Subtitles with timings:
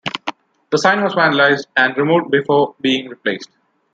[0.71, 3.51] The sign was vandalized and removed before being replaced.